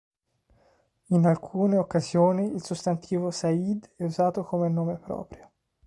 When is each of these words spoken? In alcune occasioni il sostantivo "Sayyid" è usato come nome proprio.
In 1.09 1.27
alcune 1.27 1.77
occasioni 1.77 2.47
il 2.55 2.63
sostantivo 2.63 3.29
"Sayyid" 3.29 3.91
è 3.97 4.03
usato 4.03 4.43
come 4.43 4.67
nome 4.67 4.97
proprio. 4.97 5.51